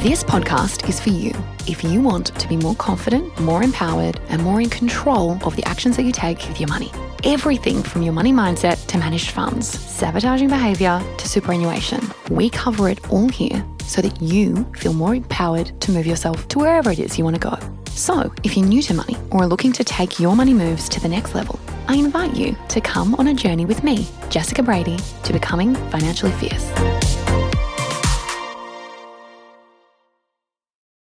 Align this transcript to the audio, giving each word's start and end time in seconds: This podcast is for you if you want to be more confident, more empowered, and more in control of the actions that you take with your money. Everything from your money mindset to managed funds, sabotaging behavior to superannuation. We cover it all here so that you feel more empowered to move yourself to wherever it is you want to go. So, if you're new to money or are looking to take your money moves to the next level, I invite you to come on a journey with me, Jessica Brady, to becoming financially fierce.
This 0.00 0.22
podcast 0.22 0.88
is 0.88 1.00
for 1.00 1.08
you 1.08 1.32
if 1.66 1.82
you 1.82 2.00
want 2.00 2.26
to 2.38 2.48
be 2.48 2.56
more 2.56 2.74
confident, 2.76 3.40
more 3.40 3.62
empowered, 3.62 4.20
and 4.28 4.42
more 4.42 4.60
in 4.60 4.68
control 4.68 5.38
of 5.42 5.56
the 5.56 5.64
actions 5.64 5.96
that 5.96 6.04
you 6.04 6.12
take 6.12 6.38
with 6.46 6.60
your 6.60 6.68
money. 6.68 6.92
Everything 7.24 7.82
from 7.82 8.02
your 8.02 8.12
money 8.12 8.32
mindset 8.32 8.86
to 8.86 8.98
managed 8.98 9.30
funds, 9.30 9.66
sabotaging 9.66 10.48
behavior 10.48 11.02
to 11.16 11.28
superannuation. 11.28 12.00
We 12.30 12.50
cover 12.50 12.88
it 12.88 13.10
all 13.10 13.28
here 13.28 13.64
so 13.84 14.00
that 14.02 14.20
you 14.20 14.64
feel 14.74 14.92
more 14.92 15.14
empowered 15.14 15.72
to 15.80 15.90
move 15.90 16.06
yourself 16.06 16.46
to 16.48 16.58
wherever 16.58 16.90
it 16.92 16.98
is 17.00 17.18
you 17.18 17.24
want 17.24 17.36
to 17.36 17.40
go. 17.40 17.58
So, 17.90 18.30
if 18.44 18.56
you're 18.56 18.66
new 18.66 18.82
to 18.82 18.94
money 18.94 19.16
or 19.30 19.42
are 19.42 19.48
looking 19.48 19.72
to 19.72 19.82
take 19.82 20.20
your 20.20 20.36
money 20.36 20.52
moves 20.52 20.88
to 20.90 21.00
the 21.00 21.08
next 21.08 21.34
level, 21.34 21.58
I 21.88 21.96
invite 21.96 22.36
you 22.36 22.54
to 22.68 22.80
come 22.80 23.14
on 23.14 23.28
a 23.28 23.34
journey 23.34 23.64
with 23.64 23.82
me, 23.82 24.06
Jessica 24.28 24.62
Brady, 24.62 24.98
to 25.24 25.32
becoming 25.32 25.74
financially 25.90 26.32
fierce. 26.32 26.70